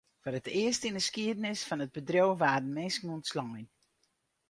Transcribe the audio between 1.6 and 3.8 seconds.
fan it bedriuw waarden minsken ûntslein.